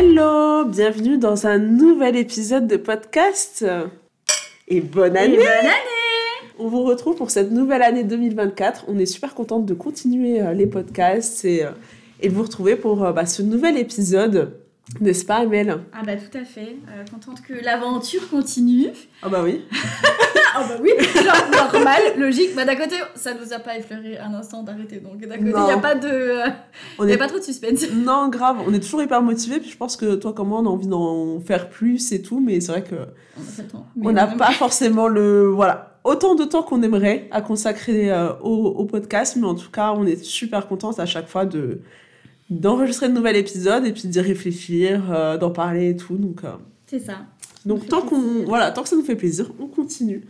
[0.00, 3.66] Hello, bienvenue dans un nouvel épisode de podcast.
[4.68, 5.34] Et bonne année.
[5.34, 8.84] Et bonne année On vous retrouve pour cette nouvelle année 2024.
[8.86, 11.70] On est super contente de continuer euh, les podcasts et, euh,
[12.20, 14.52] et de vous retrouver pour euh, bah, ce nouvel épisode.
[15.00, 16.76] N'est-ce pas, Amel Ah bah tout à fait.
[16.88, 18.88] Euh, contente que l'aventure continue.
[19.22, 19.64] Ah bah oui.
[20.54, 22.56] Ah bah oui, genre normal, logique.
[22.56, 24.96] Bah d'un côté, ça nous a pas effleuré un instant d'arrêter.
[24.98, 26.08] Donc d'un côté, il n'y a pas de...
[26.08, 26.46] euh,
[26.98, 27.18] On y a est...
[27.18, 27.84] pas trop de suspense.
[27.94, 29.60] Non, grave, on est toujours hyper motivés.
[29.60, 32.40] Puis je pense que toi, comme moi, on a envie d'en faire plus et tout.
[32.40, 33.86] Mais c'est vrai que On a pas le temps.
[34.02, 35.46] on n'a pas forcément le.
[35.48, 36.00] Voilà.
[36.02, 39.92] Autant de temps qu'on aimerait à consacrer euh, au, au podcast, mais en tout cas,
[39.96, 41.82] on est super contente à chaque fois de
[42.50, 46.16] d'enregistrer de nouvel épisode et puis d'y réfléchir, euh, d'en parler et tout.
[46.16, 46.52] Donc, euh,
[46.86, 47.18] C'est ça.
[47.66, 50.22] donc tant qu'on voilà, tant que ça nous fait plaisir, on continue.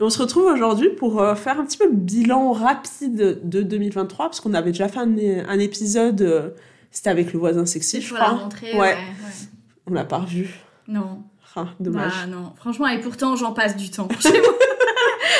[0.00, 3.62] Et on se retrouve aujourd'hui pour euh, faire un petit peu le bilan rapide de
[3.62, 5.14] 2023 parce qu'on avait déjà fait un,
[5.48, 6.54] un épisode,
[6.90, 8.28] c'était avec le voisin sexy, je crois.
[8.28, 8.72] rentrée.
[8.72, 8.78] Ouais.
[8.78, 8.94] Ouais.
[8.94, 9.48] ouais.
[9.86, 10.48] On l'a pas revu.
[10.88, 11.22] Non.
[11.54, 12.12] Ah, dommage.
[12.24, 12.52] Bah non.
[12.56, 14.54] Franchement, et pourtant, j'en passe du temps chez moi.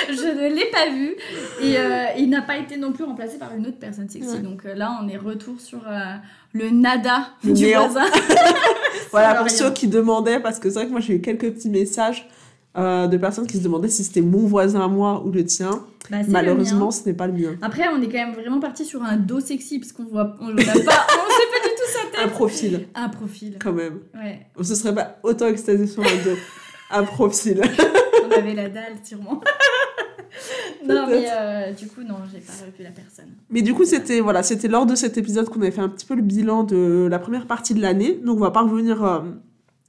[0.09, 1.15] Je ne l'ai pas vu.
[1.61, 4.29] Et euh, il n'a pas été non plus remplacé par une autre personne sexy.
[4.29, 4.39] Ouais.
[4.41, 6.15] Donc euh, là, on est retour sur euh,
[6.53, 7.89] le nada Le du néant.
[7.89, 8.07] voisin.
[9.11, 11.69] Voilà, pour ceux qui demandaient, parce que c'est vrai que moi j'ai eu quelques petits
[11.69, 12.27] messages
[12.75, 15.85] de personnes qui se demandaient si c'était mon voisin à moi ou le tien.
[16.11, 17.55] Bah, Malheureusement, ce n'est pas le mien.
[17.61, 20.48] Après, on est quand même vraiment parti sur un dos sexy parce qu'on voit, on
[20.48, 22.33] n'a pas, on sait pas du tout sa Un tête.
[22.33, 23.59] profil, Un profil.
[23.63, 23.98] quand même.
[24.15, 26.39] Ouais, On se serait pas autant extasié sur un dos.
[26.91, 27.61] Un profil.
[28.34, 29.41] on avait la dalle sûrement.
[30.86, 33.30] non, mais euh, du coup, non, j'ai pas revu la personne.
[33.50, 36.06] Mais du coup, c'était voilà, c'était lors de cet épisode qu'on avait fait un petit
[36.06, 38.19] peu le bilan de la première partie de l'année.
[38.24, 39.20] Donc, on va pas revenir, euh,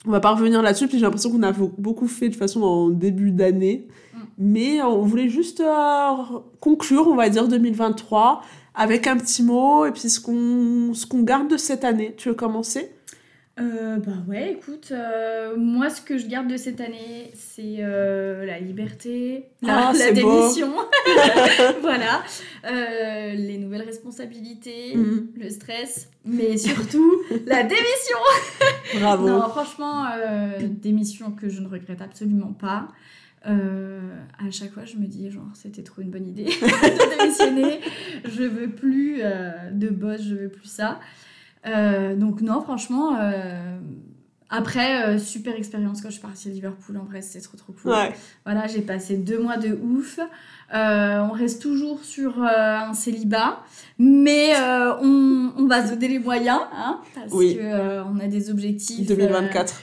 [0.06, 0.88] on va pas revenir là-dessus.
[0.88, 3.88] Puis j'ai l'impression qu'on a beaucoup fait de façon en début d'année.
[4.14, 4.18] Mm.
[4.38, 8.42] Mais on voulait juste euh, conclure, on va dire 2023,
[8.76, 12.14] avec un petit mot et puis ce qu'on ce qu'on garde de cette année.
[12.18, 12.92] Tu veux commencer?
[13.60, 18.46] Euh, bah ouais, écoute, euh, moi ce que je garde de cette année, c'est euh,
[18.48, 20.74] la liberté, la, Ah, la démission,
[21.82, 22.24] voilà,
[23.36, 25.28] les nouvelles responsabilités, Mhm.
[25.38, 27.14] le stress, mais surtout
[27.46, 28.18] la démission.
[28.96, 29.28] Bravo.
[29.30, 30.06] Non, franchement,
[30.60, 32.88] démission que je ne regrette absolument pas.
[33.46, 34.00] Euh,
[34.40, 37.82] à chaque fois, je me dis, genre, c'était trop une bonne idée de démissionner.
[38.26, 41.00] Je veux plus euh, de boss, je veux plus ça.
[41.66, 43.78] Euh, donc, non, franchement, euh,
[44.50, 46.98] après, euh, super expérience quand je suis partie à Liverpool.
[46.98, 47.92] En vrai, c'était trop, trop cool.
[47.92, 48.14] Ouais.
[48.46, 50.20] Voilà, j'ai passé deux mois de ouf.
[50.74, 53.60] On reste toujours sur un célibat,
[54.00, 54.54] mais
[55.02, 57.56] on, on va se donner les moyens, hein, parce Oui.
[57.56, 59.08] que euh, on a des objectifs.
[59.08, 59.74] 2024.
[59.74, 59.80] euh,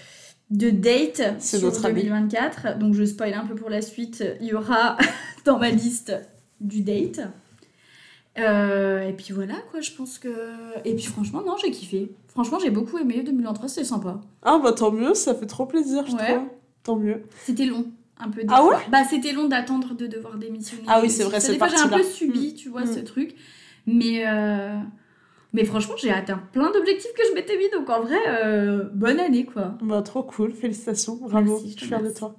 [0.51, 2.03] de date C'est sur notre année.
[2.03, 2.79] 2024.
[2.79, 4.25] Donc je spoil un peu pour la suite.
[4.41, 4.97] Il y aura
[5.45, 6.13] dans ma liste
[6.61, 7.21] du date.
[8.41, 10.29] Euh, et puis voilà quoi, je pense que.
[10.85, 12.11] Et puis franchement, non, j'ai kiffé.
[12.29, 14.21] Franchement, j'ai beaucoup aimé 2023, c'était sympa.
[14.43, 16.35] Ah bah tant mieux, ça fait trop plaisir, je Ouais.
[16.35, 16.49] trouve.
[16.83, 17.23] Tant mieux.
[17.45, 17.87] C'était long,
[18.19, 18.41] un peu.
[18.49, 20.85] Ah ouais Bah c'était long d'attendre de devoir démissionner.
[20.87, 22.95] Ah oui, c'est vrai, Des fois, j'ai un peu subi, tu vois, Mm.
[22.95, 23.35] ce truc.
[23.87, 24.25] Mais.
[24.27, 24.77] euh,
[25.53, 29.19] Mais franchement, j'ai atteint plein d'objectifs que je m'étais mis, donc en vrai, euh, bonne
[29.19, 29.75] année quoi.
[29.83, 32.37] Bah trop cool, félicitations, bravo, Merci, je suis fière de toi.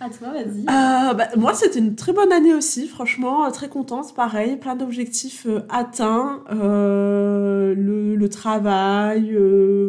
[0.00, 0.62] À toi, vas-y.
[0.62, 4.76] Euh, bah, moi, c'était une très bonne année aussi, franchement, euh, très contente, pareil, plein
[4.76, 9.36] d'objectifs euh, atteints, euh, le, le travail,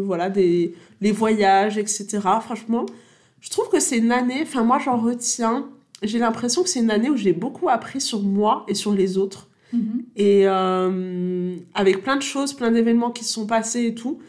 [0.04, 2.20] voilà, des, les voyages, etc.
[2.42, 2.86] Franchement,
[3.40, 5.68] je trouve que c'est une année, enfin moi j'en retiens,
[6.04, 9.18] j'ai l'impression que c'est une année où j'ai beaucoup appris sur moi et sur les
[9.18, 9.48] autres.
[9.74, 10.04] Mhm.
[10.18, 14.20] Et avec plein de choses, plein d'événements qui se sont passés et tout.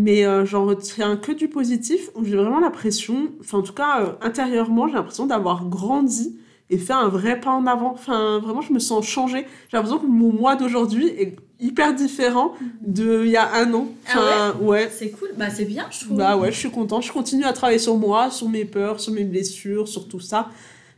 [0.00, 4.00] Mais euh, j'en retiens que du positif, où j'ai vraiment l'impression, enfin en tout cas
[4.00, 6.38] euh, intérieurement, j'ai l'impression d'avoir grandi
[6.70, 7.94] et fait un vrai pas en avant.
[7.94, 9.44] Enfin vraiment, je me sens changée.
[9.68, 13.88] J'ai l'impression que mon moi d'aujourd'hui est hyper différent de il y a un an.
[14.14, 14.88] Ah ouais.
[14.96, 16.16] C'est cool, bah c'est bien, je trouve.
[16.16, 17.02] Bah ouais, je suis contente.
[17.02, 20.48] Je continue à travailler sur moi, sur mes peurs, sur mes blessures, sur tout ça,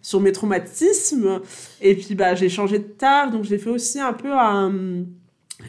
[0.03, 1.41] sur mes traumatismes.
[1.81, 4.71] Et puis bah j'ai changé de taf, donc j'ai fait aussi un peu un,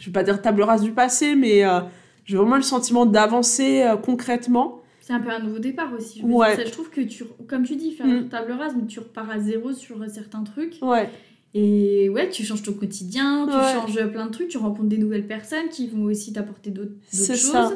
[0.02, 1.80] je vais pas dire table rase du passé, mais euh,
[2.26, 4.82] j'ai vraiment le sentiment d'avancer euh, concrètement.
[5.02, 6.22] C'est un peu un nouveau départ aussi.
[6.22, 6.56] Je, Ouais.
[6.56, 8.12] dire, je trouve que tu, comme tu dis, faire Mm.
[8.18, 10.78] une table rase, mais tu repars à zéro sur euh, certains trucs.
[10.82, 11.10] Ouais.
[11.54, 13.74] Et ouais, tu changes ton quotidien, tu Ouais.
[13.74, 17.36] changes plein de trucs, tu rencontres des nouvelles personnes qui vont aussi t'apporter d'autres choses.
[17.52, 17.72] ça.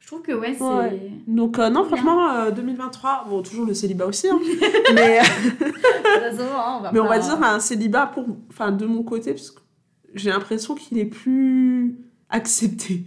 [0.00, 0.64] Je trouve que ouais, c'est.
[0.64, 1.10] Ouais.
[1.26, 4.38] Donc euh, non, franchement, euh, 2023, bon toujours le célibat aussi, hein,
[4.94, 9.32] mais, hein, on va mais on va dire un célibat pour, enfin de mon côté,
[9.32, 9.60] parce que
[10.14, 11.96] j'ai l'impression qu'il est plus
[12.30, 13.04] accepté.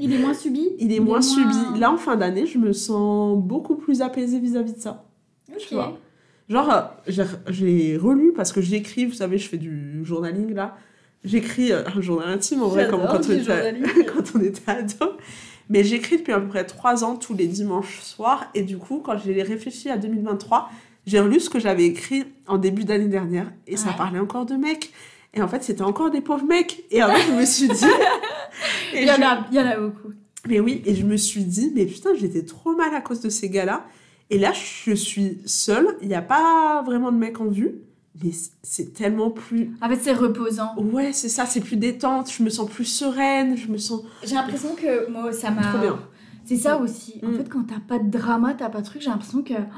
[0.00, 0.68] Il est moins subi.
[0.78, 1.78] Il est moins subi.
[1.78, 5.04] Là, en fin d'année, je me sens beaucoup plus apaisée vis-à-vis de ça.
[5.50, 5.58] Ok.
[5.58, 5.98] tu vois.
[6.48, 10.76] Genre, euh, j'ai- relu parce que j'écris, vous savez, je fais du journaling là.
[11.24, 13.84] J'écris euh, un journal intime en vrai, comme quand on, était, journaling.
[14.14, 15.12] quand on était ado.
[15.70, 18.46] Mais j'écris depuis à peu près trois ans tous les dimanches soirs.
[18.54, 20.68] Et du coup, quand j'ai réfléchi à 2023,
[21.06, 23.50] j'ai relu ce que j'avais écrit en début d'année dernière.
[23.66, 24.92] Et ça parlait encore de mecs.
[25.32, 26.84] Et en fait, c'était encore des pauvres mecs.
[26.90, 27.86] Et en fait, je me suis dit.
[28.94, 30.12] et Il y, en a, il y en a beaucoup.
[30.48, 33.28] Mais oui, et je me suis dit, mais putain, j'étais trop mal à cause de
[33.30, 33.86] ces gars-là.
[34.30, 35.96] Et là, je suis seule.
[36.02, 37.76] Il n'y a pas vraiment de mecs en vue.
[38.22, 38.30] Mais
[38.62, 39.72] c'est tellement plus.
[39.82, 40.74] En fait, c'est reposant.
[40.78, 42.30] Ouais, c'est ça, c'est plus détente.
[42.30, 43.56] Je me sens plus sereine.
[43.56, 44.02] Je me sens.
[44.22, 45.62] J'ai l'impression que moi, ça m'a.
[45.62, 45.98] Trop bien.
[46.44, 47.20] C'est ça aussi.
[47.24, 47.36] En Mm.
[47.38, 49.74] fait, quand t'as pas de drama, t'as pas de truc, j'ai l'impression que oh,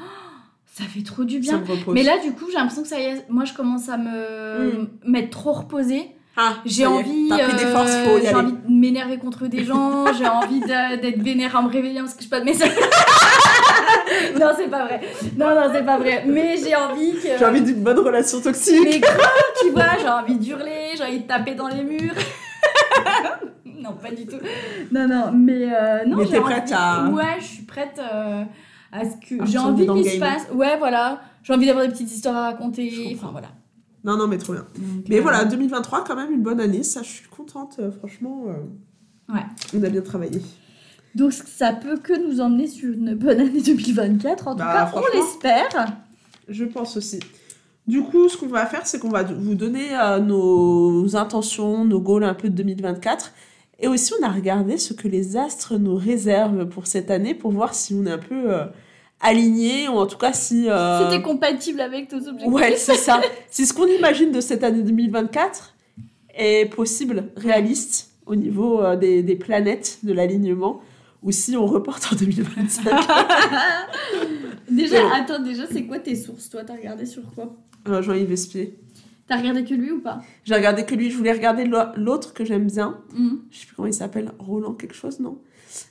[0.67, 1.61] ça fait trop du Ça bien.
[1.61, 1.95] me repose.
[1.95, 4.89] Mais là, du coup, j'ai l'impression que ça y est, moi, je commence à me
[5.07, 6.11] m'être trop reposée.
[6.39, 11.57] Ah, J'ai envie, euh, j'ai envie de m'énerver contre des gens, j'ai envie d'être vénère
[11.57, 12.73] en me réveillant parce que je pas de message.
[14.39, 15.01] non, c'est pas vrai.
[15.37, 16.25] Non, non, c'est pas vrai.
[16.27, 17.39] Mais j'ai envie que.
[17.39, 18.81] J'ai envie d'une bonne relation toxique.
[18.85, 19.17] Mais grave,
[19.63, 22.15] tu vois, j'ai envie d'hurler, j'ai envie de taper dans les murs.
[23.65, 24.37] non, pas du tout.
[24.93, 28.43] Non, non, mais euh, non, Mais t'es envie- prête à- Ouais, je suis prête euh,
[28.93, 29.45] à ce que.
[29.47, 30.49] J'ai envie qu'il se passe.
[30.53, 31.21] Ouais, voilà.
[31.43, 33.17] J'ai envie d'avoir des petites histoires à raconter.
[33.17, 33.49] Enfin, voilà.
[34.07, 34.65] Non, non, mais trop bien.
[34.77, 36.83] Donc, Mais euh, voilà, 2023, quand même une bonne année.
[36.85, 37.77] Ça, je suis contente.
[37.81, 39.41] euh, franchement, euh, Ouais.
[39.77, 40.41] on a bien travaillé.
[41.17, 44.47] Donc, ça peut que nous emmener sur une bonne année 2024.
[44.49, 45.97] En tout Bah, cas, on l'espère.
[46.49, 47.19] Je pense aussi.
[47.89, 52.01] Du coup, ce qu'on va faire, c'est qu'on va vous donner euh, nos intentions, nos
[52.01, 53.33] goals un peu de 2024.
[53.81, 57.51] Et aussi, on a regardé ce que les astres nous réservent pour cette année pour
[57.53, 58.51] voir si on est un peu
[59.21, 60.69] aligné ou en tout cas si.
[60.69, 62.49] euh, C'était compatible avec tes objectifs.
[62.53, 63.21] Ouais, c'est ça.
[63.51, 65.75] si ce qu'on imagine de cette année 2024
[66.35, 70.81] est possible, réaliste au niveau euh, des, des planètes, de l'alignement,
[71.23, 72.85] ou si on reporte en 2025.
[74.71, 75.09] déjà, Bon.
[75.15, 77.55] attends, déjà, c'est quoi tes sources Toi, t'as regardé sur quoi?
[77.89, 78.79] Euh, Jean-Yves Espier.
[79.29, 80.21] T'as regardé que lui ou pas?
[80.45, 82.99] J'ai regardé que lui, je voulais regarder l'au- l'autre que j'aime bien.
[83.13, 83.37] Hmm.
[83.51, 85.39] Je sais plus comment il s'appelle, Roland quelque chose, non?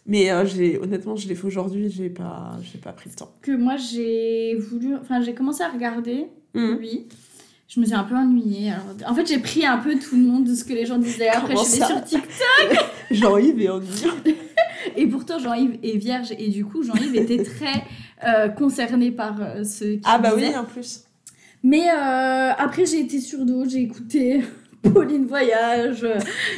[0.06, 3.32] Mais euh, j'ai honnêtement, je l'ai fait aujourd'hui, j'ai pas, j'ai pas pris le temps.
[3.42, 6.78] que moi j'ai voulu enfin j'ai commencé à regarder Mhm.
[6.80, 7.06] lui
[7.68, 10.22] je me suis un peu ennuyée alors, en fait j'ai pris un peu tout le
[10.22, 12.78] monde de ce que les gens disaient après je suis sur TikTok
[13.12, 14.06] Jean-Yves et Andy.
[14.96, 17.84] et pourtant Jean-Yves est vierge et du coup Jean-Yves était très
[18.26, 20.50] euh, concerné par euh, ce qu'il Ah bah disait.
[20.50, 21.02] oui, en plus.
[21.64, 24.42] mais euh, après j'ai été sur d'autres j'ai écouté
[24.94, 26.06] Pauline Voyage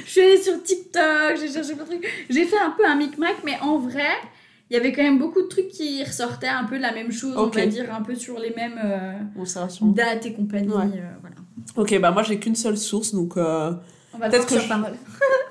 [0.05, 2.95] je suis allée sur TikTok j'ai cherché plein de trucs j'ai fait un peu un
[2.95, 4.09] micmac mais en vrai
[4.69, 7.11] il y avait quand même beaucoup de trucs qui ressortaient un peu de la même
[7.11, 9.85] chose on va dire un peu sur les mêmes euh, Bon, ça rassure.
[9.87, 10.67] date et compagnie.
[10.67, 10.83] Ouais.
[10.97, 11.35] euh, voilà.
[11.77, 13.71] Ok, bah moi j'ai qu'une seule source, donc euh,
[14.13, 14.91] On va Peut-être voir que sur je- parole.
[14.91, 14.97] ouais,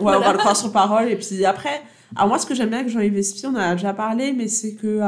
[0.01, 0.19] Voilà.
[0.19, 1.09] on va le croire sur parole.
[1.09, 1.81] Et puis après,
[2.15, 4.49] alors moi ce que j'aime bien avec Jean-Yves Espier, on en a déjà parlé, mais
[4.49, 5.01] c'est que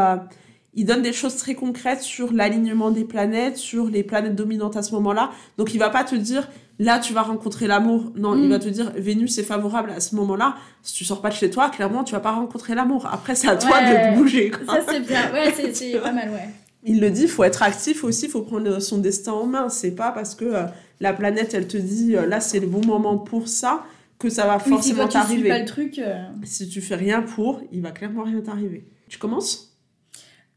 [0.75, 4.83] il donne des choses très concrètes sur l'alignement des planètes, sur les planètes dominantes à
[4.83, 5.31] ce moment-là.
[5.59, 8.13] Donc il va pas te dire là tu vas rencontrer l'amour.
[8.17, 8.43] Non, Mm.
[8.45, 10.55] il va te dire Vénus est favorable à ce moment-là.
[10.83, 13.07] Si tu sors pas de chez toi, clairement tu vas pas rencontrer l'amour.
[13.13, 14.51] Après c'est à toi de te bouger.
[14.51, 14.77] quoi.
[14.77, 15.33] Ça, c'est bien.
[15.33, 16.49] Ouais, c'est- pas mal, ouais.
[16.85, 19.69] Il le dit, il faut être actif aussi, il faut prendre son destin en main.
[19.69, 20.63] C'est pas parce que euh,
[21.01, 23.85] la planète elle te dit euh, là c'est le bon moment pour ça
[24.19, 25.49] que ça va Oui, si forcément suis t'arriver.
[25.49, 25.99] pas le truc.
[25.99, 28.85] euh, Si tu fais rien pour, il va clairement rien t'arriver.
[29.09, 29.77] Tu commences?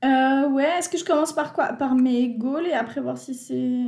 [0.03, 1.74] Ouais, est-ce que je commence par quoi?
[1.74, 3.83] Par mes goals et après voir si c'est.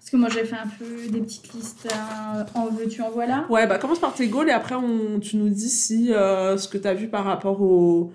[0.00, 3.44] Parce que moi, j'ai fait un peu des petites listes euh, en veux-tu, en voilà.
[3.50, 6.68] Ouais, bah commence par tes goals et après on, tu nous dis si euh, ce
[6.68, 8.10] que tu as vu par rapport aux,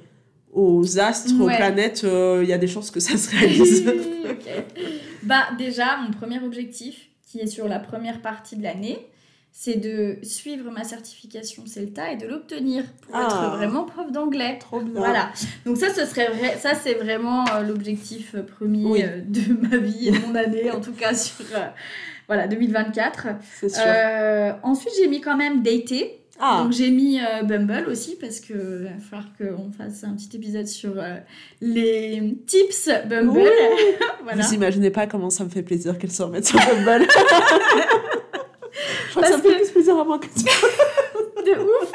[0.52, 3.88] aux astres, aux planètes, euh, il y a des chances que ça se réalise.
[4.30, 4.64] ok.
[5.22, 9.08] Bah, déjà, mon premier objectif, qui est sur la première partie de l'année,
[9.58, 13.24] c'est de suivre ma certification CELTA et de l'obtenir pour Ah.
[13.24, 14.58] être vraiment prof d'anglais.
[14.60, 14.92] Trop bien.
[15.00, 15.30] Voilà.
[15.66, 19.02] Donc ça, ce serait vrai, ça c'est vraiment euh, l'objectif euh, premier Oui.
[19.02, 21.68] euh, de ma vie et de mon année, en tout cas sur euh,
[22.28, 23.28] voilà 2024.
[23.62, 23.82] C'est sûr.
[24.62, 26.20] Ensuite, j'ai mis quand même dater.
[26.38, 30.36] ah, Donc j'ai mis Bumble aussi parce que euh, va falloir qu'on fasse un petit
[30.36, 30.96] épisode sur
[31.62, 33.40] les tips Bumble.
[33.40, 33.48] Oui.
[34.24, 34.44] voilà.
[34.44, 37.08] vous imaginez pas comment ça me fait plaisir qu'elle se remette sur Bumble.
[39.16, 41.92] Crois que ça Parce me fait que- plus plaisir à moi que de ouf.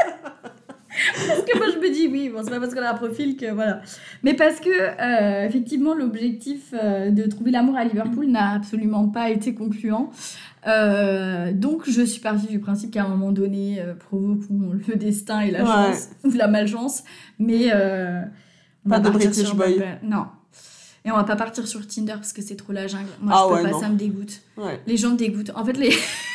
[1.28, 3.36] parce que moi je me dis oui, bon c'est pas parce qu'on a un profil
[3.36, 3.80] que voilà.
[4.22, 9.30] Mais parce que euh, effectivement l'objectif euh, de trouver l'amour à Liverpool n'a absolument pas
[9.30, 10.10] été concluant.
[10.66, 15.50] Euh, donc je suis partie du principe qu'à un moment donné provoquons le destin et
[15.50, 15.66] la Ouais.
[15.92, 17.02] chance ou la malchance,
[17.38, 17.72] mais
[18.86, 19.78] on Pas va de British boy.
[19.78, 19.98] Bumble.
[20.02, 20.26] Non.
[21.04, 23.06] Et on va pas partir sur Tinder parce que c'est trop la jungle.
[23.22, 23.80] Moi Ah je peux ouais, pas, non.
[23.80, 24.40] ça me dégoûte.
[24.58, 24.80] Ouais.
[24.86, 25.50] Les gens me dégoûtent.
[25.54, 25.90] En fait, les...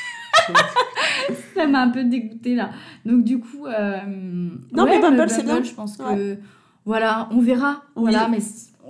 [1.56, 2.72] ça m'a un peu dégoûté là.
[3.06, 3.98] Donc du coup, euh,
[4.74, 5.64] Non, mais Bumble, c'est bien.
[5.64, 6.38] Je pense que
[6.86, 7.84] voilà, on verra.
[7.96, 8.12] Oui.
[8.12, 8.40] Voilà, mais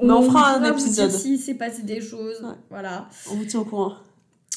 [0.01, 1.11] on fera un épisode.
[1.11, 2.41] s'il s'est passé des choses.
[2.43, 2.55] Ouais.
[2.69, 3.07] Voilà.
[3.31, 3.93] On vous tient au courant.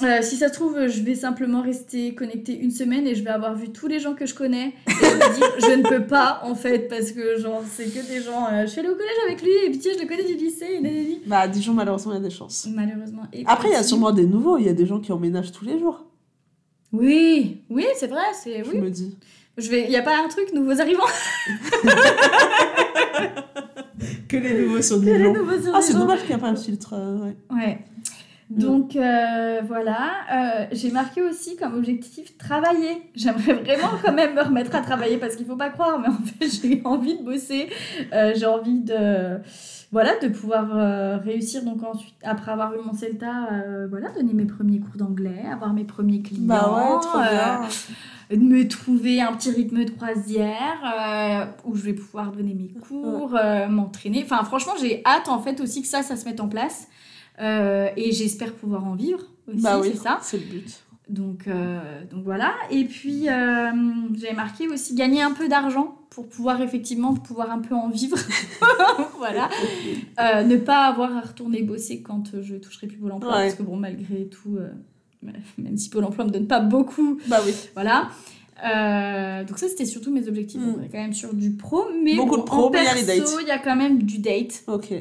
[0.00, 3.31] Euh, si ça se trouve, je vais simplement rester connectée une semaine et je vais
[3.31, 4.69] avoir vu tous les gens que je connais.
[4.87, 8.07] Et je me dis, je ne peux pas en fait, parce que genre, c'est que
[8.07, 8.47] des gens.
[8.52, 10.35] euh, je suis allée au collège avec lui et puis tiens, je le connais du
[10.35, 10.81] lycée.
[10.85, 11.21] Et.
[11.26, 12.69] Bah, à Dijon, malheureusement, il y a des chances.
[12.73, 13.23] Malheureusement.
[13.33, 14.57] Et Après, il y a sûrement des nouveaux.
[14.59, 16.05] Il y a des gens qui emménagent tous les jours.
[16.92, 18.64] Oui, oui, c'est vrai, c'est.
[18.64, 18.80] Je Oui.
[18.80, 19.16] me dis.
[19.57, 19.85] Je vais.
[19.85, 21.02] Il y a pas un truc, nouveaux arrivants
[24.28, 25.33] Que les nouveaux sur Que les Dijon.
[25.35, 26.95] nouveaux sur Ah, c'est dommage qu'il n'y a pas un filtre.
[26.95, 27.37] euh, ouais.
[27.50, 27.78] Ouais.
[28.50, 33.02] Donc euh, voilà, Euh, j'ai marqué aussi comme objectif travailler.
[33.14, 36.12] J'aimerais vraiment quand même me remettre à travailler parce qu'il faut pas croire, mais en
[36.12, 37.68] fait j'ai envie de bosser,
[38.35, 39.38] j'ai envie de
[39.90, 44.35] voilà de pouvoir euh, réussir donc ensuite après avoir eu mon CELTA, euh, voilà donner
[44.35, 49.23] mes premiers cours d'anglais, avoir mes premiers clients, Bah ouais, trop euh, de me trouver
[49.23, 53.30] un petit rythme de croisière où je vais pouvoir donner mes cours,
[53.71, 54.23] m'entraîner.
[54.23, 56.88] Enfin, franchement, j'ai hâte en fait aussi que ça, ça se mette en place.
[57.40, 60.18] Et j'espère pouvoir en vivre aussi, Bah oui, c'est ça.
[60.21, 60.83] c'est le but.
[61.09, 61.49] Donc,
[62.11, 62.52] donc voilà.
[62.71, 67.75] Et puis, j'avais marqué aussi gagner un peu d'argent pour pouvoir effectivement pouvoir un peu
[67.75, 68.17] en vivre.
[69.19, 69.49] voilà.
[70.21, 73.37] Euh, ne pas avoir à retourner bosser quand euh, je toucherai plus Pôle emploi.
[73.37, 73.43] Ouais.
[73.45, 74.71] Parce que bon, malgré tout, euh,
[75.59, 77.55] même si Pôle emploi me donne pas beaucoup, Bah oui.
[77.75, 78.09] voilà.
[78.65, 80.61] Euh, donc ça c'était surtout mes objectifs.
[80.61, 80.67] Mm.
[80.67, 83.03] Donc, on est quand même sur du pro, mais Beaucoup de pro, en mais il
[83.03, 84.65] y perso, il y a quand même du date.
[84.67, 84.93] Ok.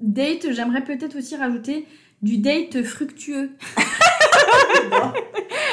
[0.00, 1.86] Date, j'aimerais peut-être aussi rajouter
[2.22, 3.50] du date fructueux.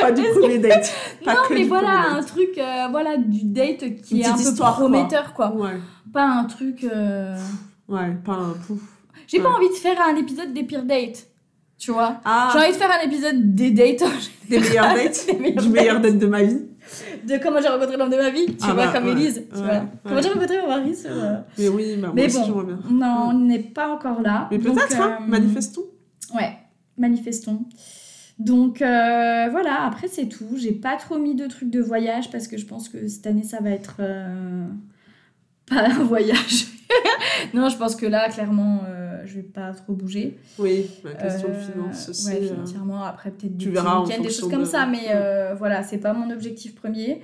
[0.02, 0.92] Pas du premier date.
[1.26, 4.34] Pas non, que mais voilà un truc, euh, voilà du date qui Une est un
[4.34, 5.54] peu histoire, prometteur quoi.
[5.56, 5.80] Ouais.
[6.14, 6.84] Pas un truc.
[6.84, 7.36] euh,
[7.88, 8.80] Ouais, pas un pouf.
[9.28, 11.28] J'ai pas envie de faire un épisode des pires dates.
[11.78, 12.18] Tu vois.
[12.26, 14.04] Ah, J'ai envie de faire un épisode des dates
[14.50, 15.26] des meilleurs dates.
[15.42, 16.62] Des du meilleur date de ma vie.
[17.28, 18.46] de comment j'ai rencontré l'homme de ma vie.
[18.46, 19.46] Tu Ah vois bah, comme ouais, Élise.
[19.52, 19.74] tu ouais, vois.
[19.74, 19.82] ouais.
[20.04, 21.10] Comment j'ai rencontré mon mari sur.
[21.12, 22.46] euh, Mais oui, bah, Mais aussi, bon.
[22.46, 22.80] j'aimerais bien.
[22.92, 24.48] Non, on n'est pas encore là.
[24.52, 25.82] Mais peut-être, hein, euh, manifestons.
[26.36, 26.54] Ouais,
[26.98, 27.64] manifestons.
[28.46, 30.56] Donc euh, voilà, après c'est tout.
[30.56, 33.44] J'ai pas trop mis de trucs de voyage parce que je pense que cette année
[33.44, 34.66] ça va être euh,
[35.68, 36.66] pas un voyage.
[37.54, 40.40] non, je pense que là clairement euh, je vais pas trop bouger.
[40.58, 42.28] Oui, la question de Euh, finance aussi.
[42.30, 43.04] Ouais, financièrement.
[43.04, 45.54] Après peut-être des week-ends, des choses comme de- ça, mais Ouais.
[45.58, 47.22] voilà, c'est pas mon objectif premier.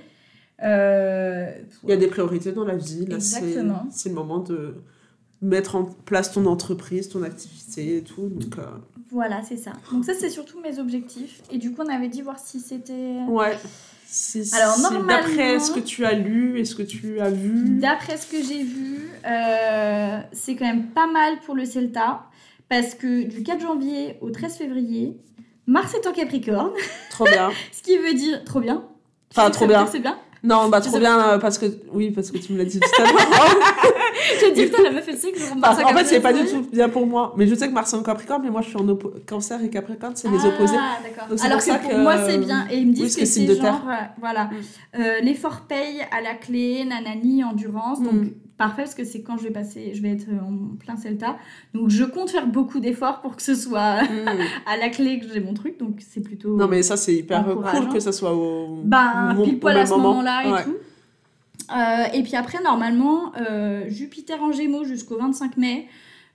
[0.62, 3.06] Il y a des priorités dans la vie.
[3.06, 3.86] Là, Exactement.
[3.90, 4.74] C'est le moment de
[5.40, 8.28] mettre en place ton entreprise, ton activité et tout.
[8.28, 8.56] Donc,
[9.10, 9.72] Voilà, c'est ça.
[9.92, 11.40] Donc ça c'est surtout mes objectifs.
[11.50, 13.18] Et du coup on avait dit voir si c'était...
[13.28, 13.56] ouais.
[14.54, 17.78] Alors, normalement- D'après ce que tu as lu et ce que tu as vu.
[17.78, 22.22] D'après ce que j'ai vu, euh, c'est quand même pas mal pour le Celta.
[22.70, 25.16] Parce que du 4 janvier au 13 février,
[25.66, 26.72] Mars est en Capricorne.
[27.10, 27.50] Trop bien.
[27.72, 28.84] Ce qui veut dire trop bien.
[29.30, 29.86] Enfin, trop bien.
[29.86, 30.18] C'est bien.
[30.44, 33.02] Non, bah trop bien euh, parce que oui parce que tu me l'as dit tout
[33.02, 33.20] à l'heure.
[34.40, 36.32] Je te dis, putain, la meuf, elle sait que je Mars en fait, c'est pas
[36.32, 36.64] du Capricorne.
[36.66, 37.34] tout bien pour moi.
[37.36, 38.86] Mais je sais que Mars est en Capricorne, mais moi je suis en
[39.26, 40.76] Cancer et Capricorne, c'est les Ah, opposés.
[40.76, 41.28] d'accord.
[41.28, 42.66] Donc, c'est Alors pour que pour que- moi, c'est bien.
[42.70, 43.56] Et ils me disent que que c'est terre.
[43.56, 45.00] genre, euh, voilà, Mm.
[45.00, 48.02] Euh, l'effort paye à la clé, nanani, endurance.
[48.02, 48.30] Donc, Mm.
[48.58, 51.36] Parfait, parce que c'est quand je vais passer, je vais être en plein Celta.
[51.74, 54.06] Donc, je compte faire beaucoup d'efforts pour que ce soit Mm.
[54.66, 55.78] à la clé que j'ai mon truc.
[55.78, 56.56] Donc, c'est plutôt.
[56.56, 58.82] Non, mais ça, c'est hyper cool que ça soit au.
[58.84, 60.08] Bah, pile poil à ce moment.
[60.10, 60.64] moment-là et Ouais.
[60.64, 60.76] tout.
[61.76, 65.86] Euh, et puis après, normalement, euh, Jupiter en Gémeaux jusqu'au 25 mai,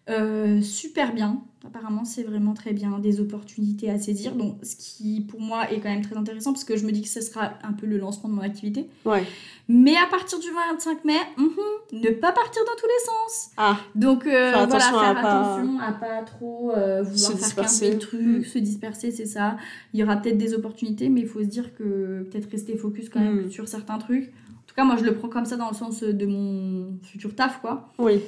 [0.09, 1.41] euh, super bien.
[1.65, 2.99] Apparemment, c'est vraiment très bien.
[2.99, 4.35] Des opportunités à saisir.
[4.35, 7.01] Donc, ce qui, pour moi, est quand même très intéressant parce que je me dis
[7.01, 8.89] que ce sera un peu le lancement de mon activité.
[9.05, 9.23] Ouais.
[9.69, 11.47] Mais à partir du 25 mai, mhm,
[11.93, 13.51] ne pas partir dans tous les sens.
[13.55, 17.17] Ah, Donc, euh, Faire voilà, attention à faire pas- attention à pas trop euh, vouloir
[17.17, 17.89] Se faire disperser.
[17.91, 18.43] 15 000 trucs, Mm.
[18.43, 19.55] se disperser, c'est ça.
[19.93, 23.07] Il y aura peut-être des opportunités, mais il faut se dire que peut-être rester focus
[23.07, 23.51] quand même Mm.
[23.51, 24.25] sur certains trucs.
[24.25, 27.33] En tout cas, moi, je le prends comme ça dans le sens de mon futur
[27.35, 27.89] taf, quoi.
[27.99, 28.19] oui.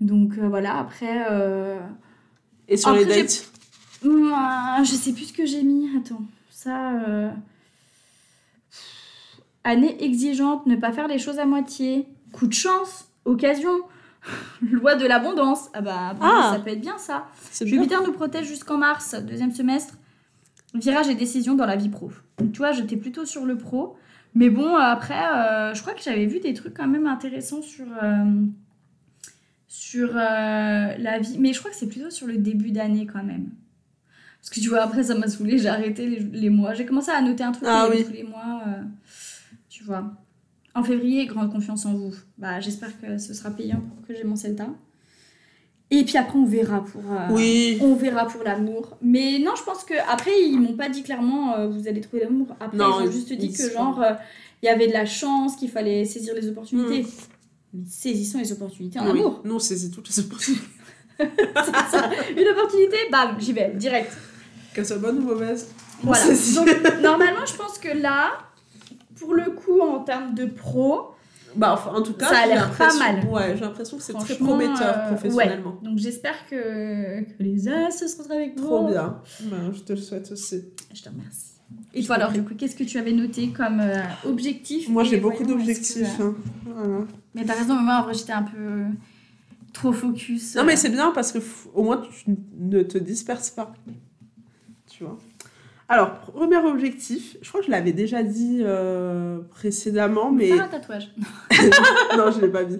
[0.00, 1.26] Donc, euh, voilà, après...
[1.30, 1.78] euh,
[2.68, 3.50] Et sur Après, les dates
[4.04, 5.88] Mouah, je sais plus ce que j'ai mis.
[5.96, 6.92] Attends, ça...
[7.08, 7.30] euh,
[9.64, 12.06] Année exigeante, ne pas faire les choses à moitié.
[12.32, 13.72] Coup de chance, occasion.
[14.62, 15.70] Loi de l'abondance.
[15.74, 16.52] Ah bah, Ah.
[16.54, 17.26] ça peut être bien ça.
[17.60, 17.66] Bien.
[17.66, 19.94] Jupiter nous protège jusqu'en mars, deuxième semestre.
[20.74, 22.10] Virage et décision dans la vie pro.
[22.38, 23.96] Donc, tu vois, j'étais plutôt sur le pro.
[24.34, 27.86] Mais bon, après, euh, je crois que j'avais vu des trucs quand même intéressants sur,
[28.02, 28.24] euh,
[29.68, 31.36] sur euh, la vie.
[31.38, 33.50] Mais je crois que c'est plutôt sur le début d'année quand même.
[34.40, 36.72] Parce que tu vois, après, ça m'a saoulé, j'ai arrêté les, les mois.
[36.74, 38.04] J'ai commencé à noter un truc Ah tous les- oui.
[38.06, 38.60] tous les mois.
[38.68, 38.82] euh,
[39.68, 40.12] tu vois.
[40.74, 42.14] En février, grande confiance en vous.
[42.38, 44.68] Bah, J'espère que ce sera payant pour que j'ai mon Celta.
[45.90, 47.02] Et puis après, on verra pour.
[47.12, 47.78] euh, Oui.
[47.80, 48.96] on verra pour l'amour.
[49.02, 52.48] Mais non, je pense que après ils m'ont pas dit clairement vous allez trouver l'amour.
[52.60, 54.04] Après Non, ils ont juste dit que genre
[54.62, 57.02] il y avait de la chance, qu'il fallait saisir les opportunités.
[57.02, 57.06] Mm.
[57.74, 59.18] Mais saisissons les opportunités en Oui.
[59.20, 59.40] amour.
[59.44, 60.62] Nous, on saisit toutes les opportunités.
[61.18, 62.10] Ça.
[62.36, 64.12] Une opportunité, bam, j'y vais direct.
[64.74, 65.68] Qu'elle soit bonne ou mauvaise.
[66.02, 66.24] Voilà.
[66.54, 68.32] Donc, normalement, je pense que là,
[69.18, 71.12] pour le coup, en termes de pro,
[71.56, 73.24] Bah, enfin, en tout cas, Ça a l'air pas mal.
[73.30, 75.78] Ouais, j'ai l'impression que c'est très prometteur euh, professionnellement.
[75.82, 75.88] ouais.
[75.88, 78.66] Donc, j'espère que, que les as se seront avec vous.
[78.66, 79.20] Trop bien.
[79.44, 80.64] Bah, je te le souhaite aussi.
[80.94, 81.52] Je te remercie.
[81.94, 85.16] Et toi, alors, du coup, qu'est-ce que tu avais noté comme euh, objectif Moi, j'ai
[85.16, 86.18] beaucoup d'objectifs.
[86.18, 86.34] que, hein.
[86.66, 86.98] Voilà.
[87.36, 88.84] Mais t'as raison, mais moi, en vrai, j'étais un peu
[89.74, 90.56] trop focus.
[90.56, 91.38] Non, euh, mais c'est bien parce que
[91.74, 93.74] au moins tu ne te disperses pas.
[94.88, 95.18] Tu vois.
[95.86, 100.48] Alors, premier objectif, je crois que je l'avais déjà dit euh, précédemment, mais.
[100.48, 101.12] Faire un tatouage.
[102.16, 102.78] non, je l'ai pas dit.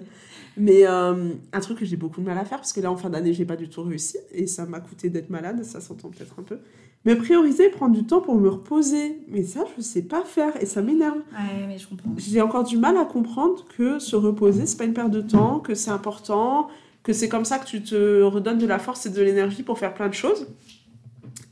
[0.57, 2.97] Mais euh, un truc que j'ai beaucoup de mal à faire, parce que là, en
[2.97, 6.09] fin d'année, j'ai pas du tout réussi, et ça m'a coûté d'être malade, ça s'entend
[6.09, 6.57] peut-être un peu.
[7.05, 9.19] Mais prioriser, prendre du temps pour me reposer.
[9.29, 11.17] Mais ça, je sais pas faire, et ça m'énerve.
[11.31, 12.09] Ouais, mais je comprends.
[12.17, 15.59] J'ai encore du mal à comprendre que se reposer, c'est pas une perte de temps,
[15.59, 16.67] que c'est important,
[17.03, 19.79] que c'est comme ça que tu te redonnes de la force et de l'énergie pour
[19.79, 20.47] faire plein de choses.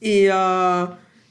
[0.02, 0.86] Et, euh,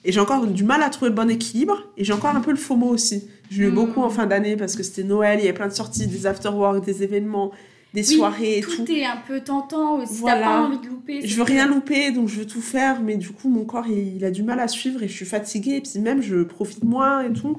[0.04, 2.50] et j'ai encore du mal à trouver le bon équilibre, et j'ai encore un peu
[2.50, 3.28] le FOMO aussi.
[3.50, 3.74] J'ai eu Mm.
[3.74, 6.26] beaucoup en fin d'année parce que c'était Noël, il y avait plein de sorties, des
[6.26, 7.50] after-work, des événements,
[7.94, 8.92] des Oui, soirées et tout, tout.
[8.92, 10.18] est un peu tentant aussi.
[10.20, 10.40] Voilà.
[10.40, 11.26] T'as pas envie de louper.
[11.26, 14.16] Je veux rien louper, donc je veux tout faire, mais du coup, mon corps, il,
[14.16, 16.84] il a du mal à suivre et je suis fatiguée, et puis même, je profite
[16.84, 17.56] moins et tout.